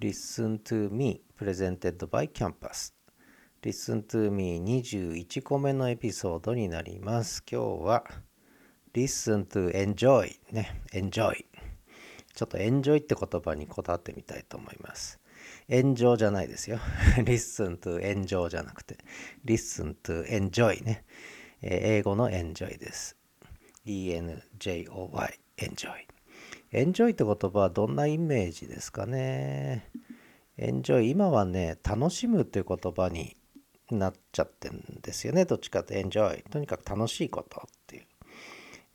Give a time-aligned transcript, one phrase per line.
[0.00, 2.94] Listen to Me Presented by Campus
[3.62, 8.04] Listen to Me 21個目のエピソードになります今日は
[8.94, 11.44] Listen to Enjoy ね Enjoy
[12.34, 15.20] ちょっと Enjoy って言葉にこだわってみたいと思います
[15.68, 16.78] 炎上じゃないですよ
[17.18, 18.96] Listen to 炎上じゃなくて
[19.44, 21.04] Listen to Enjoy ね、
[21.60, 23.18] 英語の Enjoy です
[23.84, 26.09] E-N-J-O-Y Enjoy
[26.72, 29.90] エンジョイって言葉はどんなイメージですかね？
[30.56, 33.36] エンジョイ今はね楽しむっていう言葉に
[33.90, 35.46] なっちゃってるんですよね。
[35.46, 38.02] どっちかとエンジョイとにかく楽しいことっていう、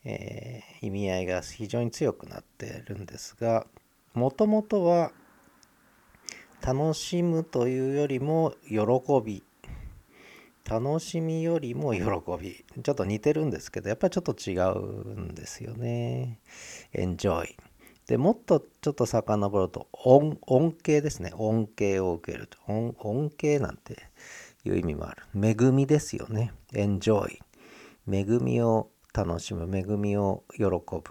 [0.05, 3.67] えー、意味合いが非常に強くなってるんですが
[4.13, 5.11] もともとは
[6.65, 8.77] 楽しむというよりも喜
[9.25, 9.43] び。
[10.67, 12.01] 楽しみよりも喜
[12.41, 12.65] び。
[12.81, 16.39] ちょっと似てるんですけどやっぱりちょっと違うんですよね。
[16.91, 17.55] Enjoy
[18.07, 21.31] でもっとちょっと遡ると恩恩恵ですね。
[21.35, 24.09] 恩恵を受ける恩恩恵なんて
[24.63, 25.23] いう意味もある。
[25.35, 26.53] 恵みですよね。
[26.73, 27.39] enjoy
[28.11, 29.75] 恵みを楽しむ。
[29.75, 31.01] 恵みを喜ぶ。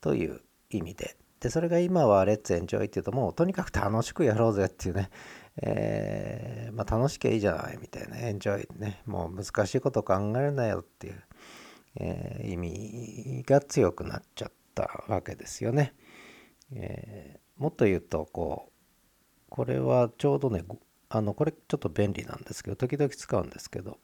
[0.00, 1.16] という意味で。
[1.40, 5.10] でそれが今は let's enjoy っていうともうとにかく楽しくやろうぜっていうね。
[5.60, 11.22] えー、まあ、楽しきゃいいじゃないみたいな、エンジョイね、もう難しいこと考えるなよっていう、
[11.96, 14.52] えー、意味が強くなっちゃっ
[14.86, 15.94] たわけですよね。
[16.72, 18.72] えー、もっと言うと、こう、
[19.48, 20.64] これはちょうどね、
[21.08, 23.98] あの、これちょっと便利なんですけど、時々使うんですけど、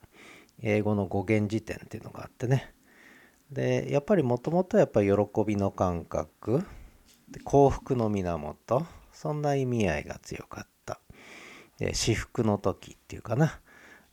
[0.62, 2.74] 英語の語源辞典っていうのがあってね。
[3.50, 6.64] で、やっぱりもともとやっぱり喜びの感覚、
[7.44, 11.00] 幸福の源、そんな意味合いが強かった。
[11.92, 13.60] 至福の時っていうかな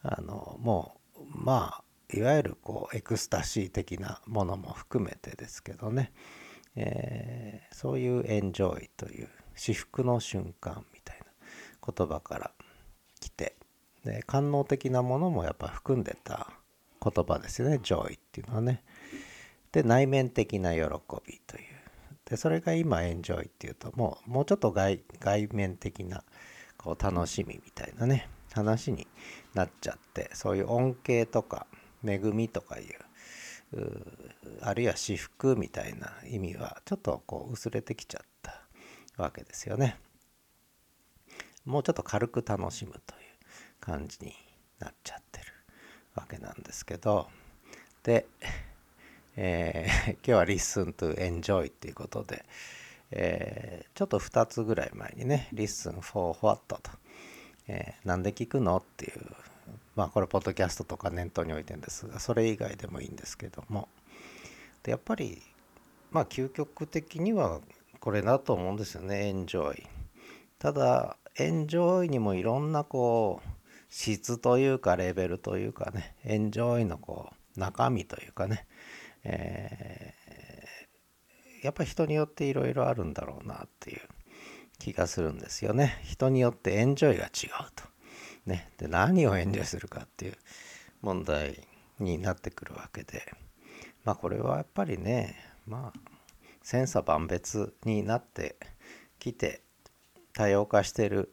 [0.01, 6.11] あのもうまあいわゆるこうエクスタシー的なものも含めてですけどね、
[6.75, 11.25] えー、そういうエンジョイという至福の瞬間みたいな
[11.93, 12.51] 言葉から
[13.19, 13.55] 来て
[14.05, 16.47] で官能的なものもやっぱ含んでた
[17.03, 17.79] 言葉ですよね。
[17.81, 18.83] joy っていうのはね。
[19.71, 20.81] で内面的な喜
[21.25, 21.63] びという。
[22.25, 26.23] でそれが今エンジョイっていうともうもうちょっと外外面的な
[26.77, 29.07] こう楽しみみたいなね話に
[29.53, 31.67] なっちゃってそういう恩恵とか
[32.05, 32.85] 恵みとかいう
[34.61, 38.61] あるいは私服みたいな意味はちょっとこう薄れてきちゃった
[39.17, 39.97] わけですよね。
[41.65, 43.21] もうちょっと軽く楽しむという
[43.79, 44.33] 感じに
[44.79, 45.45] なっちゃってる
[46.15, 47.29] わけなんですけど。
[48.03, 48.25] で、
[49.35, 52.45] えー、 今日は Listen to Enjoy っていうことで、
[53.11, 56.79] えー、ちょっと2つぐらい前にね、Listen for What と、
[57.67, 58.77] えー、なんで聞くの？
[58.77, 59.21] っていう、
[59.95, 63.89] まあこれ、ポッドキャストとか念頭に置いてるんですが、それ以外でもいいんですけども、
[64.83, 65.41] でやっぱり、
[66.11, 67.61] まあ究極的には
[67.99, 69.87] これだと思うんですよね、エンジョイ。
[70.59, 73.49] ただ、エンジョイにもいろんなこう、
[73.89, 78.65] 質というかレベルというかね、エンジョイのこう、中身というかね、
[79.23, 80.13] え
[81.61, 84.01] やっぱ人によっていろいろあるんだろうなっていう
[84.79, 85.99] 気がするんですよね。
[86.03, 87.90] 人によってエンジョイが違うと。
[88.45, 88.71] ね。
[88.77, 90.37] で、何をエンジョイするかっていう
[91.01, 91.67] 問題
[91.99, 93.33] になってくるわけで。
[94.03, 95.35] まあこれはやっぱりね、
[95.67, 95.99] まあ
[96.63, 98.55] 千差万別になって
[99.19, 99.61] きて
[100.33, 101.31] 多様化してる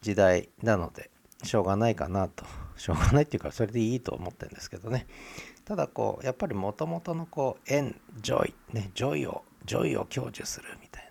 [0.00, 1.10] 時代なので
[1.42, 2.44] しょうがないかなと
[2.76, 5.06] しょうがないっていうかそれでいいと思ってるんですけどね
[5.64, 11.08] ただこうやっぱりもともとのこうエンジョイね joy を joy を享受するみたい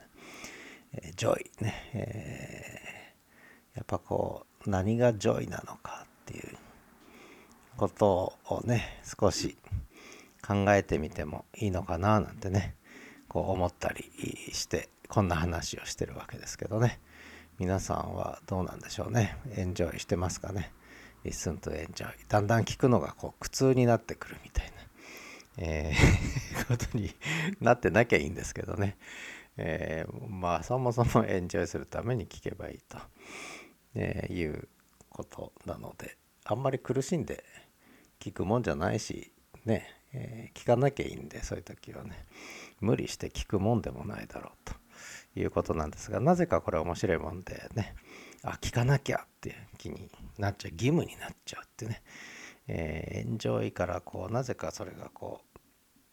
[0.93, 2.82] な、え、 joy ね、えー、
[3.75, 6.57] やっぱこう何が joy なのかっていう
[7.75, 9.57] ことをね少し
[10.45, 12.75] 考えてみてもいいのかななんてね
[13.27, 14.11] こう思ったり
[14.51, 16.99] してこんな話をしてるわけですけどね。
[17.59, 19.37] 皆さんはどうなんでしょうね。
[19.55, 20.71] エンジョイしてますかね。
[21.23, 24.71] Listen to enjoy だんだん聞くのがこう苦痛になってくるみたいな。
[25.57, 27.13] えー、 ことに
[27.61, 28.97] なってなきゃいいんですけどね、
[29.57, 32.97] えー、まあそもそもエンジョイするために聞けばいいと、
[33.95, 34.67] えー、いう
[35.09, 37.43] ことなのであんまり苦しんで
[38.19, 39.31] 聞くもんじゃないし
[39.65, 42.25] ね、えー、聞かなきゃいいんでそういう時はね
[42.79, 44.73] 無理して聞くもんでもないだろうと
[45.39, 47.95] いうことなんですがなぜかこれ面白いもんでね
[48.43, 52.01] あ聞かなきゃっていう気になっちゃう義務になっちゃうってね
[52.67, 55.41] えー、エンジョイからこうなぜかそれがこ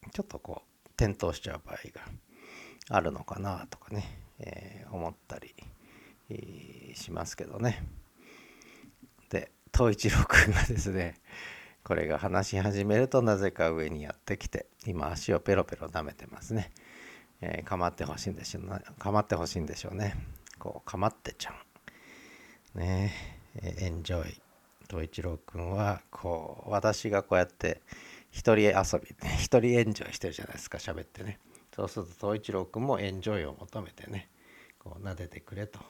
[0.07, 2.03] うちょっとこう転倒しちゃう場合が
[2.89, 4.05] あるのかなとかね、
[7.01, 7.83] しますけどね。
[9.31, 11.15] で東一郎くんがですね
[11.83, 16.71] これが話し始めるとなぜか上にやってきて今足をペロペロ舐めてますね、
[17.41, 20.15] えー、構ってほしいんでしょうかまってほしいんでしょうね。
[20.59, 22.79] こうかまってちゃん。
[22.79, 23.13] ね
[23.57, 24.41] えエンジョイ。
[24.89, 27.81] 東一郎くんはこう私がこうやって
[28.31, 29.09] 一人遊び
[29.39, 31.39] 一人エンジョイしてるじゃないですか喋ってね。
[31.75, 34.29] そうすると東一郎くんもエンジョイを求めてね
[34.79, 35.81] こう撫でてくれと、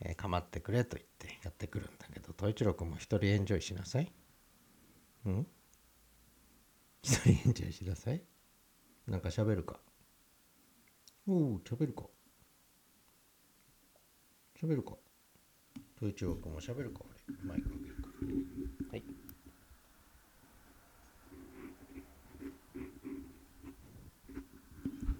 [0.00, 4.12] えー、構ってくれと言ってやってくるんだけど東一郎くんも一人エンジョイしなさい。
[5.26, 5.46] うん？
[7.02, 8.22] 一人エンジョイしなさい？
[9.06, 9.80] なんか喋るか？
[11.28, 12.04] おお喋るか。
[14.60, 14.94] 喋るか。
[15.98, 17.36] 東一郎くんも喋るか俺。
[17.44, 18.08] マイクあげるか
[18.82, 19.04] らはい。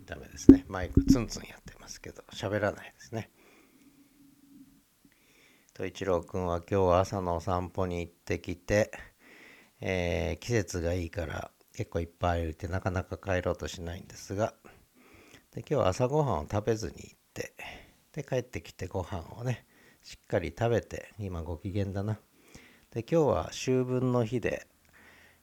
[0.04, 0.64] ダメですね。
[0.68, 3.30] マイクツンツンやってますけど喋らないですね
[5.82, 8.92] と一郎くんは今日は朝のお散歩に行ってきて、
[9.80, 14.54] えー、季節がいいから結構いっぱい歩いてなかなか帰ろうとしないんですが
[15.52, 17.54] で今日は朝ごはんを食べずに行って
[18.12, 19.66] で帰ってきてご飯をね
[20.04, 22.20] しっかり食べて今ご機嫌だな。
[22.92, 24.68] で今日は秋分の日で、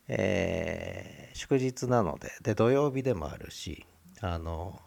[0.08, 3.86] えー、祝日なのでで土曜日でもあるし
[4.22, 4.80] あの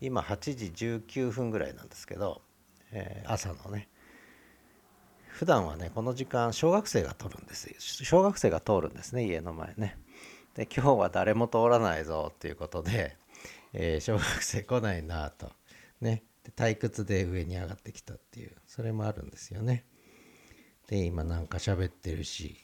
[0.00, 0.72] 今8時
[1.04, 2.40] 19分ぐらいなんですけど、
[2.92, 3.90] えー、朝のね
[5.36, 9.98] 普段はねこの時間小学生が通るんです小学生が通るんですね家の前ね。
[10.54, 13.18] で今日は誰も通らないぞっていうことで、
[13.74, 15.52] えー、小学生来ないなと。
[16.00, 16.22] ね。
[16.56, 19.84] 退屈で上に上がってきたっていうそれもあるんですよね。
[20.88, 22.56] で今なんか喋ってるし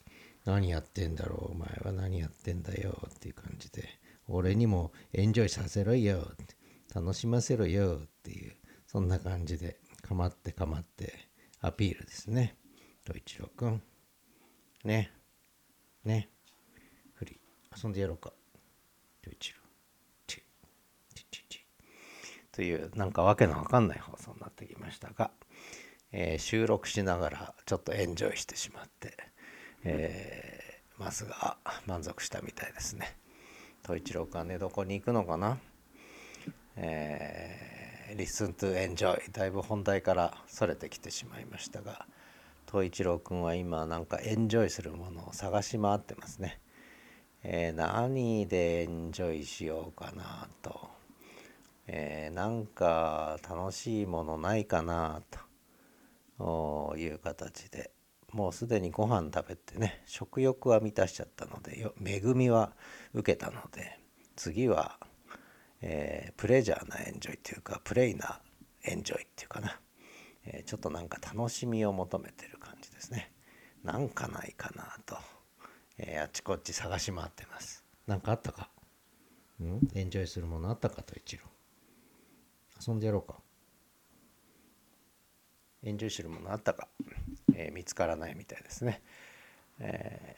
[0.46, 3.86] 何やってんだろうお前は何やってんだよっていう感じで。
[4.28, 6.26] 俺にもエンジョイさせろよ
[6.94, 8.54] 楽しませろよっていう
[8.86, 11.28] そんな感じでかまってかまって
[11.60, 12.56] アピールですね。
[13.04, 13.82] と一郎くん
[14.84, 15.12] ね。
[16.04, 16.28] ね。
[17.14, 17.40] ふり
[17.82, 18.32] 遊んでやろうか。
[19.22, 19.58] と一郎
[20.26, 20.42] チ
[21.14, 21.66] チチチ
[22.50, 25.30] というなんかわけのわかんない放送になってきましたが、
[26.12, 29.16] えー、収録しながらちょっとエンジョイしてしまって、
[29.84, 31.56] えー、ますが
[31.86, 33.16] 満足したみたいですね。
[33.84, 35.58] 統一郎君は寝床に行くのかな？
[36.76, 42.06] えー、Listen to Enjoy だいぶ本題からそれてきてしまいましたが
[42.72, 46.58] 統一郎君は今なんかエンジョイするものを探し回ってますね、
[47.42, 50.88] えー、何でエンジョイしようかなと、
[51.86, 55.38] えー、なんか楽しいものないかなと。
[56.96, 57.92] いう形で。
[58.32, 62.72] もうすでにご飯食べてね食欲は満たしちゃったので恵みは
[63.12, 64.00] 受けたので
[64.34, 64.98] 次は、
[65.82, 68.40] えー、プレジャーなエンジョイというかプレイな
[68.84, 69.78] エンジョイっていうかな、
[70.44, 73.32] えー、ちょっとなんか楽しみを求めてる感じですね。
[73.82, 75.16] なんかないかなと、
[75.98, 77.84] えー、あちこち探し回ってます。
[78.06, 78.68] 何かあったか？
[79.60, 79.80] うん？
[79.94, 81.42] エンジョイするものあったかと一郎。
[82.86, 83.40] 遊んでやろうか。
[85.84, 86.88] エンジョイするものあったか、
[87.54, 89.02] えー、見つからないみたいですね、
[89.80, 90.36] え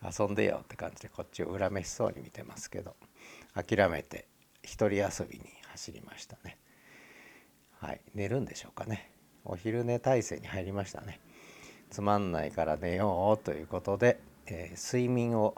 [0.00, 2.96] ー、 遊んでよって感じでこっちを恨めしそうに見てますけど。
[3.54, 4.28] 諦めて
[4.62, 6.58] 一人遊びに走りましたね
[7.82, 9.10] はい寝るんでしょうかね。
[9.44, 11.18] お昼寝体制に入りましたね。
[11.90, 15.56] つまんないから寝ようということで、えー、睡眠を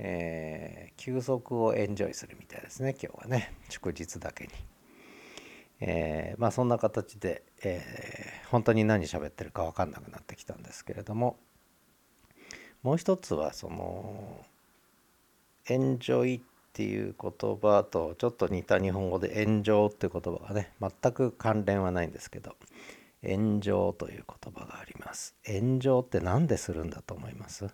[0.00, 3.52] えー、休息をエンジョイするみたいですね今日はね。
[3.68, 4.50] 祝日だけに。
[5.80, 11.36] えー、まあそんな形で、えー、本当に何喋ってるか分かんなくなってきたんですけれども
[12.82, 14.44] もう一つはその
[15.68, 22.54] エンジョイっていう言葉とちょっと似た日本語で炎上っていう言葉がね全く関連はないんですけど
[23.26, 25.34] 炎上という言葉があります。
[25.46, 27.66] 炎上って何でするんだと思います？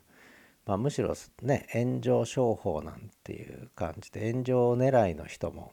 [0.67, 5.73] まあ、むしろね炎上商法なんていう感じで炎上狙いの人も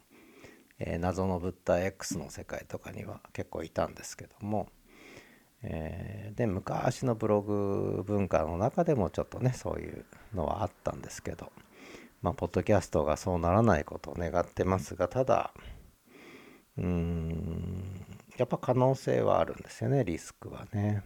[0.84, 4.68] えー、謎の物体 X の世界とかには結構いたんですけども、
[5.62, 11.51] えー、で昔のブログ文化の中でもちょっとねそういうのはあったんですけど
[12.22, 15.54] まあポッドキャストがそうならないことを願ってますがただ
[16.78, 18.06] うーん
[18.38, 21.04] やっぱ可能性はあるんですよねリスクはね。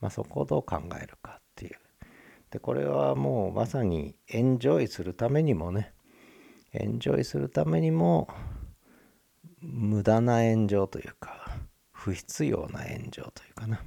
[0.00, 1.72] まあ、そこをどう考えるかっていう。
[2.50, 5.92] でこれはもうまさにエンジョイするためにもね
[6.72, 8.28] エンジョイするためにも
[9.60, 11.52] 無駄な炎上というか
[11.92, 13.80] 不必要な炎上というかな、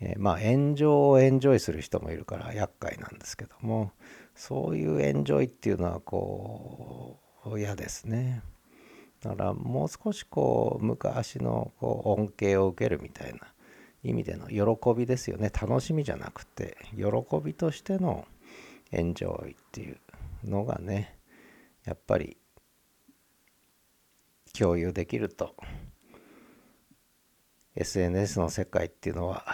[0.00, 3.92] えー、まあ炎上をエンジョイする人もいるから厄介なんですけども
[4.38, 8.40] そういうエンジョイっていうのはこう嫌ですね。
[9.20, 13.40] だからもう少しこう昔のこう恩恵を受けるみたいな
[14.04, 15.50] 意味での喜びですよね。
[15.50, 17.04] 楽しみじゃなくて喜
[17.44, 18.28] びとしての
[18.92, 19.98] エンジョイっていう
[20.44, 21.18] のがね
[21.84, 22.36] やっぱり
[24.56, 25.56] 共有できると。
[27.74, 29.44] SNS の世界っていうのは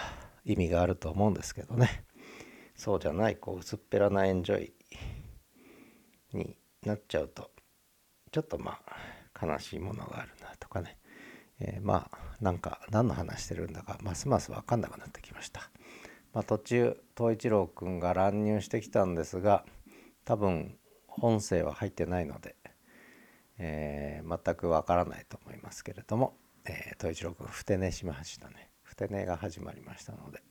[0.44, 2.04] 意味があると思うんですけどね。
[2.76, 4.72] そうじゃないこう薄っぺらなエンジョイ
[6.32, 7.50] になっちゃうと
[8.32, 10.98] ちょっとまあ悲しいものがあるなとかね、
[11.60, 15.70] えー、まあなんか何の話してるんだかますます分かんなくなってきました。
[16.32, 19.64] まあ、途中東一郎くんが乱入してきたんですが
[20.24, 20.76] 多分
[21.20, 22.56] 音声は入ってないので、
[23.58, 28.70] えー、全くわからないと思いますけれども、えー、一郎くんふて寝しましたね。
[28.82, 30.42] ふて寝が始まりましたので、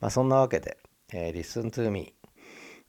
[0.00, 0.78] まあ、そんなわけで、
[1.12, 2.14] えー、Listen to me、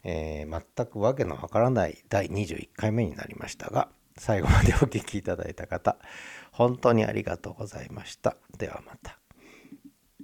[0.03, 5.97] えー、全くわけのわからない第21回目になりましたが最後までお聴きいただいた方
[6.51, 8.35] 本当にありがとうございました。
[8.57, 9.28] ではまた。